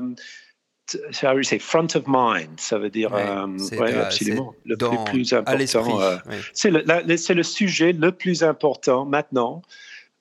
c'est 1.12 1.60
front 1.60 1.88
of 1.96 2.04
mind, 2.06 2.60
ça 2.60 2.78
veut 2.78 2.90
dire 2.90 3.14
absolument 3.14 4.54
le 4.66 4.76
plus, 4.76 5.32
important. 5.32 6.20
C'est 6.54 6.70
le, 6.70 6.84
le, 7.34 7.44
sujet 7.44 7.94
le 7.94 8.12
plus 8.12 8.44
important 8.44 9.06
maintenant 9.06 9.62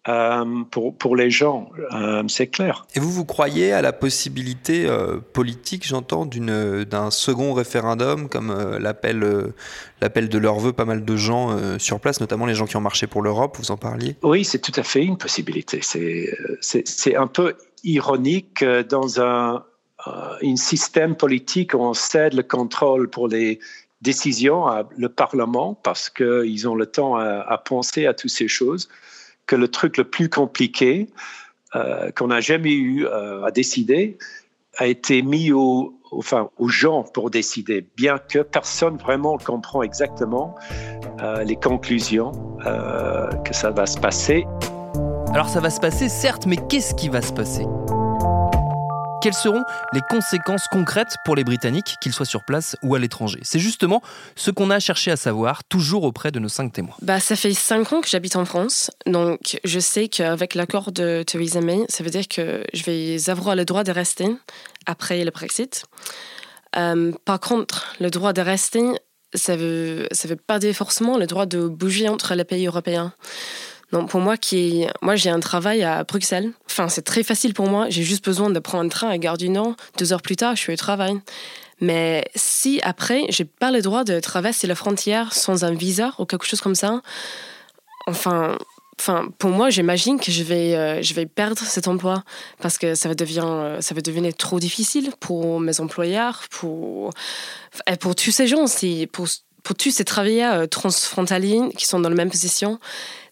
euh, 0.08 0.64
pour, 0.70 0.96
pour, 0.96 1.14
les 1.14 1.30
gens, 1.30 1.70
euh, 1.92 2.22
c'est 2.26 2.46
clair. 2.46 2.86
Et 2.94 3.00
vous, 3.00 3.10
vous 3.10 3.26
croyez 3.26 3.74
à 3.74 3.82
la 3.82 3.92
possibilité 3.92 4.86
euh, 4.86 5.18
politique, 5.18 5.86
j'entends, 5.86 6.24
d'un 6.24 7.10
second 7.10 7.52
référendum, 7.52 8.30
comme 8.30 8.78
l'appel 8.78 9.20
de 9.20 10.38
leur 10.38 10.58
vœu 10.58 10.72
pas 10.72 10.86
mal 10.86 11.04
de 11.04 11.16
gens 11.16 11.78
sur 11.78 12.00
place, 12.00 12.18
notamment 12.18 12.46
les 12.46 12.54
gens 12.54 12.64
qui 12.64 12.78
ont 12.78 12.80
marché 12.80 13.06
pour 13.06 13.20
l'Europe, 13.20 13.58
vous 13.58 13.70
en 13.70 13.76
parliez? 13.76 14.16
Oui, 14.22 14.42
c'est 14.42 14.60
tout 14.60 14.72
à 14.76 14.82
fait 14.82 15.04
une 15.04 15.18
possibilité. 15.18 15.80
C'est 15.82 17.16
un 17.16 17.26
peu 17.26 17.56
ironique 17.84 18.64
dans 18.64 19.20
un, 19.20 19.64
un 20.06 20.56
système 20.56 21.14
politique 21.14 21.74
où 21.74 21.78
on 21.80 21.92
cède 21.92 22.32
le 22.32 22.42
contrôle 22.42 23.10
pour 23.10 23.28
les 23.28 23.60
décisions 24.00 24.66
à 24.66 24.88
le 24.96 25.10
Parlement 25.10 25.74
parce 25.74 26.08
qu'ils 26.08 26.66
ont 26.66 26.74
le 26.74 26.86
temps 26.86 27.16
à, 27.16 27.40
à 27.40 27.58
penser 27.58 28.06
à 28.06 28.14
toutes 28.14 28.30
ces 28.30 28.48
choses 28.48 28.88
que 29.50 29.56
le 29.56 29.66
truc 29.66 29.96
le 29.96 30.04
plus 30.04 30.28
compliqué 30.28 31.08
euh, 31.74 32.12
qu'on 32.12 32.28
n'a 32.28 32.40
jamais 32.40 32.72
eu 32.72 33.04
euh, 33.04 33.44
à 33.44 33.50
décider 33.50 34.16
a 34.76 34.86
été 34.86 35.22
mis 35.22 35.50
au, 35.50 35.98
aux 36.12 36.68
gens 36.68 37.02
pour 37.02 37.30
décider, 37.30 37.84
bien 37.96 38.18
que 38.18 38.38
personne 38.38 38.96
vraiment 38.96 39.38
comprend 39.38 39.82
exactement 39.82 40.54
euh, 41.20 41.42
les 41.42 41.56
conclusions 41.56 42.30
que 43.44 43.52
ça 43.52 43.70
va 43.70 43.86
se 43.86 43.98
passer. 43.98 44.46
Alors 45.34 45.48
ça 45.48 45.58
va 45.60 45.70
se 45.70 45.80
passer, 45.80 46.08
certes, 46.08 46.46
mais 46.46 46.56
qu'est-ce 46.68 46.94
qui 46.94 47.08
va 47.08 47.20
se 47.20 47.32
passer? 47.32 47.66
Quelles 49.20 49.34
seront 49.34 49.64
les 49.92 50.00
conséquences 50.08 50.66
concrètes 50.68 51.16
pour 51.24 51.36
les 51.36 51.44
Britanniques, 51.44 51.96
qu'ils 52.00 52.12
soient 52.12 52.26
sur 52.26 52.44
place 52.44 52.76
ou 52.82 52.94
à 52.94 52.98
l'étranger? 52.98 53.40
C'est 53.42 53.58
justement 53.58 54.02
ce 54.36 54.50
qu'on 54.50 54.70
a 54.70 54.80
cherché 54.80 55.10
à 55.10 55.16
savoir, 55.16 55.64
toujours 55.64 56.04
auprès 56.04 56.30
de 56.30 56.38
nos 56.38 56.48
cinq 56.48 56.72
témoins. 56.72 56.94
Bah, 57.02 57.20
ça 57.20 57.36
fait 57.36 57.54
cinq 57.54 57.92
ans 57.92 58.00
que 58.00 58.08
j'habite 58.08 58.36
en 58.36 58.44
France, 58.44 58.90
donc 59.06 59.58
je 59.64 59.80
sais 59.80 60.08
qu'avec 60.08 60.54
l'accord 60.54 60.92
de 60.92 61.22
Theresa 61.22 61.60
May, 61.60 61.84
ça 61.88 62.02
veut 62.04 62.10
dire 62.10 62.28
que 62.28 62.64
je 62.72 62.82
vais 62.84 63.30
avoir 63.30 63.56
le 63.56 63.64
droit 63.64 63.84
de 63.84 63.92
rester 63.92 64.28
après 64.86 65.24
le 65.24 65.30
Brexit. 65.30 65.84
Euh, 66.76 67.12
par 67.24 67.40
contre, 67.40 67.94
le 68.00 68.10
droit 68.10 68.32
de 68.32 68.40
rester, 68.40 68.82
ça 69.34 69.56
veut, 69.56 70.06
ça 70.12 70.28
veut 70.28 70.36
pas 70.36 70.58
dire 70.58 70.74
forcément 70.74 71.18
le 71.18 71.26
droit 71.26 71.46
de 71.46 71.66
bouger 71.66 72.08
entre 72.08 72.34
les 72.34 72.44
pays 72.44 72.66
européens. 72.66 73.12
Non, 73.92 74.06
pour 74.06 74.20
moi, 74.20 74.36
qui 74.36 74.86
moi 75.02 75.16
j'ai 75.16 75.30
un 75.30 75.40
travail 75.40 75.82
à 75.82 76.04
Bruxelles. 76.04 76.52
Enfin, 76.66 76.88
c'est 76.88 77.02
très 77.02 77.22
facile 77.22 77.54
pour 77.54 77.68
moi. 77.68 77.86
J'ai 77.88 78.02
juste 78.02 78.24
besoin 78.24 78.50
de 78.50 78.58
prendre 78.58 78.84
un 78.84 78.88
train 78.88 79.08
à 79.08 79.18
Gare 79.18 79.36
du 79.36 79.48
Nord. 79.48 79.74
Deux 79.98 80.12
heures 80.12 80.22
plus 80.22 80.36
tard, 80.36 80.54
je 80.56 80.60
suis 80.60 80.72
au 80.72 80.76
travail. 80.76 81.20
Mais 81.80 82.24
si 82.34 82.80
après, 82.82 83.24
j'ai 83.30 83.44
pas 83.44 83.70
le 83.70 83.80
droit 83.82 84.04
de 84.04 84.20
traverser 84.20 84.66
la 84.66 84.74
frontière 84.74 85.32
sans 85.32 85.64
un 85.64 85.72
visa 85.72 86.12
ou 86.18 86.26
quelque 86.26 86.46
chose 86.46 86.60
comme 86.60 86.74
ça, 86.74 87.00
enfin, 88.06 88.58
enfin, 89.00 89.28
pour 89.38 89.50
moi, 89.50 89.70
j'imagine 89.70 90.20
que 90.20 90.30
je 90.30 90.42
vais, 90.42 90.76
euh, 90.76 91.02
je 91.02 91.14
vais 91.14 91.24
perdre 91.24 91.58
cet 91.58 91.88
emploi 91.88 92.22
parce 92.60 92.76
que 92.76 92.94
ça 92.94 93.08
va 93.08 93.14
devenir, 93.14 93.46
euh, 93.46 93.80
ça 93.80 93.94
va 93.94 94.02
devenir 94.02 94.34
trop 94.34 94.60
difficile 94.60 95.10
pour 95.20 95.58
mes 95.58 95.80
employeurs, 95.80 96.42
pour, 96.50 97.10
pour 97.98 98.14
tous 98.14 98.30
ces 98.30 98.46
gens, 98.46 98.66
pour 99.10 99.26
pour 99.62 99.76
tous 99.76 99.90
ces 99.90 100.04
travailleurs 100.04 100.54
euh, 100.54 100.66
transfrontaliers 100.66 101.60
qui 101.76 101.86
sont 101.86 102.00
dans 102.00 102.08
la 102.08 102.14
même 102.14 102.30
position, 102.30 102.78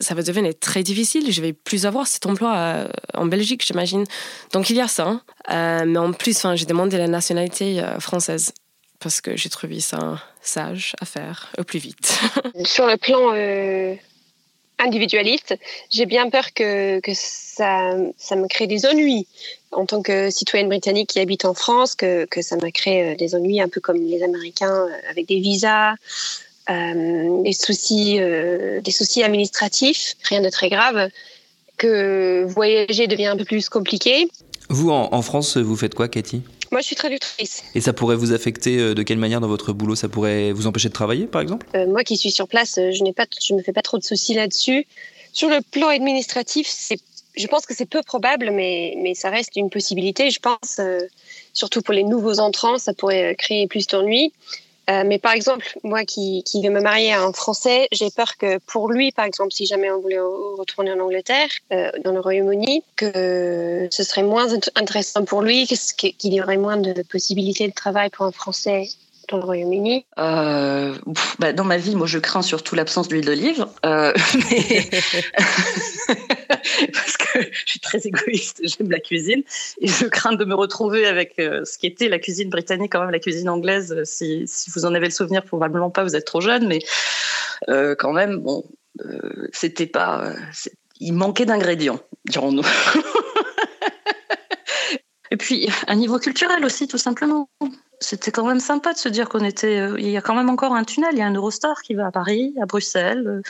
ça 0.01 0.15
va 0.15 0.23
devenir 0.23 0.53
très 0.59 0.83
difficile. 0.83 1.31
Je 1.33 1.41
vais 1.41 1.53
plus 1.53 1.87
avoir 1.87 2.07
cet 2.07 2.27
emploi 2.27 2.55
euh, 2.57 2.89
en 3.15 3.27
Belgique, 3.27 3.65
j'imagine. 3.67 4.05
Donc 4.53 4.71
il 4.71 4.77
y 4.77 4.81
a 4.81 4.89
ça. 4.89 5.07
Hein. 5.07 5.23
Euh, 5.51 5.85
mais 5.87 5.99
en 5.99 6.13
plus, 6.13 6.47
j'ai 6.55 6.67
demandé 6.67 6.99
la 6.99 7.09
nationalité 7.09 7.83
française 8.01 8.53
parce 9.01 9.21
que 9.21 9.37
j'ai 9.37 9.49
trouvé 9.49 9.81
ça 9.81 10.21
sage 10.43 10.95
à 11.01 11.05
faire 11.05 11.53
au 11.59 11.65
plus 11.65 11.79
vite. 11.79 12.19
Sur 12.65 12.87
le 12.87 12.97
plan 12.97 13.33
individualiste, 14.79 15.57
j'ai 15.91 16.07
bien 16.07 16.31
peur 16.31 16.53
que, 16.55 17.01
ça 17.15 17.95
me 18.37 18.49
crée 18.49 18.67
des 18.67 18.87
ennuis 18.87 19.27
en 19.73 19.87
tant 19.87 20.03
que 20.03 20.31
citoyenne 20.31 20.69
britannique 20.69 21.11
qui 21.11 21.21
habite 21.21 21.45
en 21.45 21.55
France, 21.55 21.95
que, 21.95 22.25
que 22.27 22.43
ça 22.43 22.57
me 22.57 22.71
crée 22.71 23.13
euh, 23.13 23.17
des 23.17 23.35
ennuis 23.35 23.61
un 23.61 23.69
peu 23.69 23.81
comme 23.81 23.99
les 23.99 24.23
Américains 24.23 24.87
euh, 24.87 25.11
avec 25.11 25.27
des 25.27 25.41
visas, 25.41 25.95
euh, 26.71 27.43
des, 27.43 27.53
soucis, 27.53 28.19
euh, 28.21 28.81
des 28.81 28.91
soucis 28.91 29.23
administratifs, 29.23 30.15
rien 30.25 30.41
de 30.41 30.51
très 30.51 30.69
grave, 30.69 31.11
que 31.77 32.45
voyager 32.49 33.07
devient 33.07 33.27
un 33.27 33.37
peu 33.37 33.45
plus 33.45 33.69
compliqué. 33.69 34.29
Vous, 34.69 34.91
en, 34.91 35.09
en 35.13 35.23
France, 35.23 35.57
vous 35.57 35.77
faites 35.77 35.95
quoi, 35.95 36.09
Cathy? 36.09 36.43
Moi, 36.71 36.83
je 36.83 36.87
suis 36.87 36.97
traductrice. 36.97 37.63
Et 37.75 37.81
ça 37.81 37.93
pourrait 37.93 38.17
vous 38.17 38.33
affecter 38.33 38.95
de 38.95 39.03
quelle 39.03 39.17
manière 39.17 39.41
dans 39.41 39.49
votre 39.49 39.73
boulot? 39.73 39.95
Ça 39.95 40.09
pourrait 40.09 40.53
vous 40.53 40.67
empêcher 40.67 40.89
de 40.89 40.93
travailler, 40.93 41.27
par 41.27 41.41
exemple? 41.41 41.67
Moi 41.87 42.05
qui 42.05 42.19
suis 42.19 42.31
sur 42.31 42.47
place, 42.47 42.75
je 42.75 43.03
ne 43.03 43.57
me 43.57 43.63
fais 43.63 43.73
pas 43.73 43.81
trop 43.81 43.97
de 43.97 44.05
soucis 44.05 44.35
là-dessus. 44.35 44.87
Sur 45.33 45.49
le 45.49 45.61
plan 45.71 45.89
administratif, 45.89 46.67
c'est 46.69 46.99
je 47.39 47.47
pense 47.47 47.67
que 47.67 47.75
c'est 47.75 47.87
peu 47.87 48.03
probable, 48.03 48.51
mais, 48.51 48.95
mais 48.99 49.15
ça 49.15 49.31
reste 49.31 49.57
une 49.57 49.71
possibilité. 49.71 50.31
Je 50.31 50.41
pense, 50.41 50.79
euh, 50.81 51.01
surtout 51.53 51.83
pour 51.83 51.95
les 51.95 52.05
nouveaux 52.05 52.41
entrants, 52.41 52.79
ça 52.79 52.93
pourrait 52.93 53.33
euh, 53.33 53.35
créer 53.35 53.67
plus 53.67 53.87
d'ennuis. 53.87 54.33
Euh, 54.91 55.05
mais 55.07 55.19
par 55.19 55.33
exemple, 55.33 55.79
moi 55.85 56.05
qui, 56.05 56.43
qui 56.45 56.63
vais 56.63 56.71
me 56.71 56.81
marier 56.81 57.13
à 57.13 57.23
un 57.23 57.33
Français, 57.35 57.89
j'ai 57.93 58.11
peur 58.11 58.39
que 58.39 58.59
pour 58.59 58.91
lui, 58.91 59.13
par 59.13 59.27
exemple, 59.27 59.53
si 59.53 59.67
jamais 59.67 59.91
on 59.91 60.01
voulait 60.01 60.19
retourner 60.19 60.93
en 60.93 61.01
Angleterre, 61.01 61.51
dans 61.71 62.13
le 62.13 62.21
Royaume-Uni, 62.21 62.83
que 62.97 63.87
ce 63.91 64.03
serait 64.03 64.23
moins 64.23 64.55
intéressant 64.77 65.27
pour 65.27 65.43
lui, 65.43 65.67
qu'il 65.67 66.33
y 66.33 66.41
aurait 66.41 66.57
moins 66.57 66.79
de 66.79 67.03
possibilités 67.03 67.69
de 67.69 67.75
travail 67.75 68.09
pour 68.09 68.25
un 68.25 68.33
Français 68.33 68.89
dans 69.29 69.39
le 69.39 69.45
Royaume-Uni 69.45 70.07
euh, 70.19 70.95
bah, 71.39 71.53
Dans 71.53 71.65
ma 71.65 71.77
vie, 71.77 71.95
moi, 71.95 72.07
je 72.07 72.19
crains 72.19 72.43
surtout 72.43 72.75
l'absence 72.75 73.09
d'huile 73.09 73.25
d'olive. 73.25 73.67
Euh, 73.85 74.13
parce 76.93 77.17
que 77.17 77.41
je 77.53 77.67
suis 77.67 77.81
très 77.81 78.07
égoïste, 78.07 78.61
j'aime 78.65 78.91
la 78.91 79.01
cuisine. 79.01 79.43
Et 79.81 79.87
je 79.87 80.07
crains 80.07 80.35
de 80.35 80.45
me 80.45 80.55
retrouver 80.55 81.07
avec 81.07 81.39
euh, 81.39 81.65
ce 81.65 81.79
qui 81.79 81.87
était 81.87 82.09
la 82.09 82.19
cuisine 82.19 82.51
britannique, 82.51 82.93
quand 82.93 83.01
même, 83.01 83.11
la 83.11 83.21
cuisine 83.21 83.49
anglaise. 83.49 84.03
Si, 84.05 84.47
vous 84.75 84.85
en 84.85 84.95
avez 84.95 85.07
le 85.07 85.13
souvenir, 85.13 85.45
probablement 85.45 85.91
pas, 85.91 86.03
vous 86.03 86.17
êtes 86.17 86.27
trop 86.27 86.41
jeune. 86.41 86.67
Mais 86.67 86.81
quand 87.99 88.13
même, 88.13 88.37
bon, 88.39 88.65
c'était 89.53 89.87
pas. 89.87 90.33
il 91.01 91.13
manquait 91.13 91.47
d'ingrédients, 91.47 92.01
dirons-nous. 92.27 92.65
Et 95.31 95.37
puis, 95.37 95.69
un 95.87 95.95
niveau 95.95 96.19
culturel 96.19 96.65
aussi, 96.65 96.89
tout 96.89 96.97
simplement 96.97 97.51
c'était 98.01 98.31
quand 98.31 98.47
même 98.47 98.61
sympa 98.61 98.93
de 98.93 98.99
se 98.99 99.09
dire 99.09 99.29
qu'on 99.29 99.45
était. 99.45 99.81
Euh, 99.81 99.97
il 99.99 100.09
y 100.09 100.17
a 100.17 100.21
quand 100.21 100.35
même 100.35 100.49
encore 100.49 100.75
un 100.75 100.85
tunnel. 100.85 101.11
Il 101.13 101.19
y 101.19 101.23
a 101.23 101.27
un 101.27 101.35
Eurostar 101.35 101.83
qui 101.83 101.95
va 101.95 102.07
à 102.07 102.11
Paris, 102.11 102.55
à 102.61 102.67
Bruxelles. 102.67 103.27
Euh, 103.27 103.43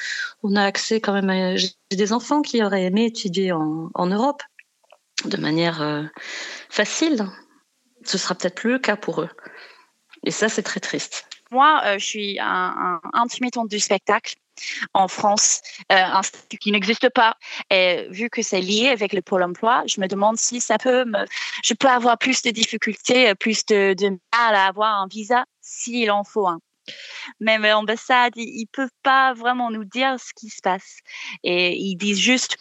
on 0.43 0.57
a 0.57 0.65
accès 0.65 1.01
quand 1.01 1.13
même. 1.13 1.31
À, 1.31 1.57
j'ai 1.57 1.71
des 1.91 2.13
enfants 2.13 2.43
qui 2.43 2.63
auraient 2.63 2.85
aimé 2.85 3.07
étudier 3.07 3.53
en, 3.53 4.07
Europe 4.07 4.43
de 5.25 5.37
manière 5.37 5.83
euh, 5.83 6.03
facile. 6.71 7.27
Ce 8.05 8.17
sera 8.17 8.35
peut-être 8.35 8.55
plus 8.55 8.73
le 8.73 8.79
cas 8.79 8.97
pour 8.97 9.21
eux. 9.21 9.31
Et 10.25 10.31
ça, 10.31 10.49
c'est 10.49 10.63
très 10.63 10.81
triste. 10.81 11.29
Moi, 11.51 11.81
je 11.99 12.05
suis 12.05 12.39
un, 12.41 13.01
un 13.13 13.65
du 13.65 13.79
spectacle 13.79 14.37
en 14.95 15.09
France, 15.09 15.61
euh, 15.93 15.97
un 15.97 16.23
statut 16.23 16.59
qui 16.59 16.73
n'existe 16.73 17.09
pas. 17.11 17.37
Et 17.71 18.07
vu 18.11 18.31
que 18.31 18.43
c'est 18.43 18.61
lié 18.61 18.89
avec 18.89 19.13
le 19.13 19.23
pôle 19.23 19.43
emploi, 19.43 19.83
je 19.87 20.01
me 20.01 20.07
demande 20.07 20.37
si 20.39 20.61
ça 20.61 20.79
peut 20.79 21.05
je 21.63 21.75
peux 21.75 21.89
avoir 21.89 22.19
plus 22.19 22.43
de 22.43 22.51
difficultés, 22.51 23.35
plus 23.35 23.65
de, 23.67 23.95
mal 24.33 24.55
à 24.55 24.67
avoir 24.67 25.03
un 25.03 25.07
visa 25.07 25.45
s'il 25.61 26.11
en 26.11 26.25
faut 26.25 26.47
un. 26.47 26.61
Même 27.41 27.63
l'ambassade, 27.63 28.33
ils, 28.37 28.63
ne 28.63 28.67
peuvent 28.73 28.89
pas 29.03 29.35
vraiment 29.35 29.71
nous 29.71 29.85
dire 29.85 30.17
ce 30.19 30.33
qui 30.35 30.49
se 30.49 30.63
passe. 30.63 30.99
Et 31.43 31.77
ils 31.77 31.97
disent 31.97 32.19
juste, 32.19 32.57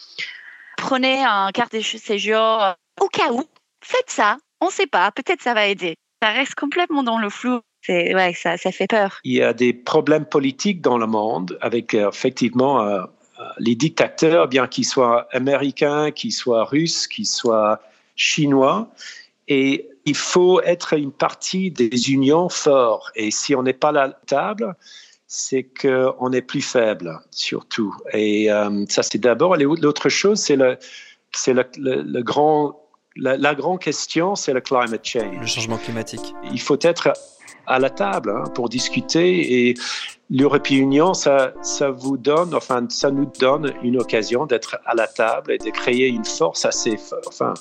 prenez 0.77 1.23
un 1.23 1.51
carte 1.51 1.73
de 1.73 1.81
séjour 1.81 2.63
euh, 2.63 2.73
au 2.99 3.07
cas 3.07 3.31
où, 3.31 3.43
faites 3.81 4.09
ça, 4.09 4.37
on 4.59 4.67
ne 4.67 4.71
sait 4.71 4.87
pas, 4.87 5.11
peut-être 5.11 5.41
ça 5.41 5.53
va 5.53 5.67
aider. 5.67 5.95
Ça 6.21 6.31
reste 6.31 6.55
complètement 6.55 7.03
dans 7.03 7.19
le 7.19 7.29
flou 7.29 7.61
ouais, 7.89 8.33
ça, 8.33 8.57
ça, 8.57 8.71
fait 8.71 8.87
peur. 8.87 9.19
Il 9.23 9.33
y 9.33 9.41
a 9.41 9.53
des 9.53 9.73
problèmes 9.73 10.25
politiques 10.25 10.81
dans 10.81 10.97
le 10.97 11.07
monde 11.07 11.57
avec 11.61 11.93
euh, 11.93 12.09
effectivement 12.09 12.81
euh, 12.81 13.01
euh, 13.39 13.43
les 13.59 13.75
dictateurs, 13.75 14.47
bien 14.47 14.67
qu'ils 14.67 14.85
soient 14.85 15.27
américains, 15.31 16.11
qu'ils 16.11 16.33
soient 16.33 16.63
russes, 16.63 17.07
qu'ils 17.07 17.27
soient 17.27 17.81
chinois. 18.15 18.89
Et 19.47 19.89
il 20.05 20.15
faut 20.15 20.61
être 20.61 20.93
une 20.93 21.11
partie 21.11 21.71
des 21.71 22.11
unions 22.11 22.49
fortes. 22.49 23.11
Et 23.15 23.31
si 23.31 23.55
on 23.55 23.63
n'est 23.63 23.73
pas 23.73 23.89
à 23.89 23.93
la 23.93 24.09
table, 24.09 24.75
c'est 25.27 25.63
qu'on 25.63 26.31
est 26.31 26.41
plus 26.41 26.61
faible, 26.61 27.19
surtout. 27.31 27.95
Et 28.13 28.49
ça, 28.89 29.03
c'est 29.03 29.17
d'abord. 29.17 29.55
L'autre 29.55 30.09
chose, 30.09 30.39
c'est 30.39 30.55
le, 30.55 30.77
c'est 31.31 31.53
le, 31.53 31.65
le, 31.77 32.21
grand, 32.23 32.81
la, 33.15 33.37
la 33.37 33.55
grande 33.55 33.79
question, 33.79 34.35
c'est 34.35 34.53
le 34.53 34.61
climate 34.61 35.05
change. 35.05 35.39
Le 35.39 35.45
changement 35.45 35.77
climatique. 35.77 36.33
Il 36.51 36.59
faut 36.59 36.79
être 36.81 37.13
à 37.67 37.79
la 37.79 37.89
table 37.89 38.33
hein, 38.35 38.49
pour 38.53 38.69
discuter 38.69 39.69
et 39.69 39.75
l'European 40.29 40.75
Union, 40.75 41.13
ça, 41.13 41.53
ça 41.61 41.89
vous 41.89 42.17
donne, 42.17 42.53
enfin, 42.53 42.85
ça 42.89 43.11
nous 43.11 43.29
donne 43.39 43.73
une 43.83 43.97
occasion 43.97 44.45
d'être 44.45 44.79
à 44.85 44.95
la 44.95 45.07
table 45.07 45.51
et 45.51 45.57
de 45.57 45.69
créer 45.69 46.07
une 46.07 46.25
force 46.25 46.65
assez, 46.65 46.97
enfin, 47.27 47.53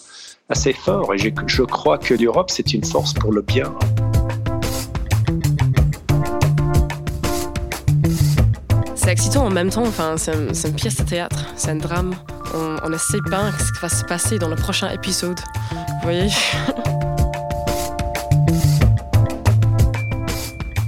assez 0.49 0.73
fort. 0.73 1.15
Et 1.15 1.19
je, 1.19 1.63
crois 1.63 1.99
que 1.99 2.15
l'Europe, 2.15 2.51
c'est 2.51 2.73
une 2.73 2.85
force 2.85 3.13
pour 3.15 3.33
le 3.33 3.43
bien. 3.43 3.73
C'est 8.95 9.13
excitant 9.13 9.47
en 9.47 9.51
même 9.51 9.71
temps, 9.71 9.87
enfin, 9.87 10.17
c'est 10.17 10.69
une 10.69 10.75
pièce 10.75 10.97
de 10.97 11.05
théâtre, 11.05 11.47
c'est 11.57 11.71
un 11.71 11.77
drame. 11.77 12.15
On 12.55 12.89
ne 12.89 12.97
sait 12.97 13.21
pas 13.31 13.53
ce 13.53 13.73
qui 13.73 13.81
va 13.81 13.89
se 13.89 14.05
passer 14.05 14.39
dans 14.39 14.49
le 14.49 14.57
prochain 14.57 14.91
épisode. 14.91 15.39
Vous 15.71 16.03
voyez? 16.03 16.29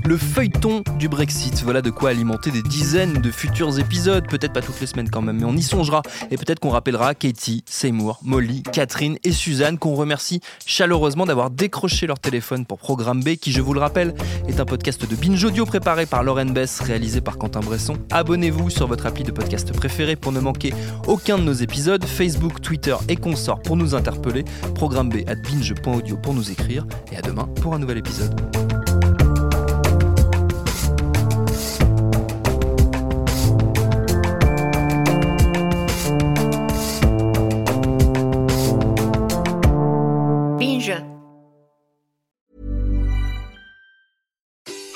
Le 0.09 0.17
feuilleton 0.17 0.83
du 0.99 1.07
Brexit, 1.07 1.63
voilà 1.65 1.83
de 1.83 1.91
quoi 1.91 2.09
alimenter 2.09 2.51
des 2.51 2.63
dizaines 2.63 3.21
de 3.21 3.31
futurs 3.31 3.79
épisodes, 3.79 4.27
peut-être 4.27 4.55
pas 4.55 4.63
toutes 4.63 4.81
les 4.81 4.87
semaines 4.87 5.11
quand 5.11 5.21
même, 5.21 5.37
mais 5.37 5.45
on 5.45 5.55
y 5.55 5.63
songera. 5.63 6.01
Et 6.31 6.39
peut-être 6.39 6.61
qu'on 6.61 6.71
rappellera 6.71 7.15
Katie, 7.15 7.63
Seymour, 7.67 8.19
Molly, 8.23 8.63
Catherine 8.63 9.19
et 9.23 9.33
Suzanne, 9.33 9.77
qu'on 9.77 9.95
remercie 9.95 10.41
chaleureusement 10.65 11.27
d'avoir 11.27 11.51
décroché 11.51 12.07
leur 12.07 12.19
téléphone 12.19 12.65
pour 12.65 12.79
Programme 12.79 13.23
B, 13.23 13.35
qui 13.35 13.53
je 13.53 13.61
vous 13.61 13.75
le 13.75 13.81
rappelle, 13.81 14.15
est 14.49 14.61
un 14.61 14.65
podcast 14.65 15.05
de 15.05 15.15
Binge 15.15 15.45
Audio 15.45 15.67
préparé 15.67 16.07
par 16.07 16.23
Lauren 16.23 16.47
Bess, 16.47 16.81
réalisé 16.81 17.21
par 17.21 17.37
Quentin 17.37 17.61
Bresson. 17.61 17.99
Abonnez-vous 18.11 18.71
sur 18.71 18.87
votre 18.87 19.05
appli 19.05 19.25
de 19.25 19.31
podcast 19.31 19.75
préféré 19.75 20.17
pour 20.17 20.33
ne 20.33 20.41
manquer 20.41 20.73
aucun 21.07 21.37
de 21.37 21.43
nos 21.43 21.53
épisodes, 21.53 22.07
Facebook, 22.07 22.63
Twitter 22.63 22.97
et 23.11 23.17
consorts 23.17 23.61
pour 23.61 23.77
nous 23.77 23.95
interpeller, 23.95 24.47
Programme 24.75 25.11
B 25.11 25.17
at 25.27 25.35
binge.audio 25.35 26.17
pour 26.17 26.33
nous 26.33 26.51
écrire, 26.51 26.87
et 27.13 27.19
à 27.19 27.21
demain 27.21 27.47
pour 27.61 27.75
un 27.75 27.79
nouvel 27.79 27.99
épisode. 27.99 28.88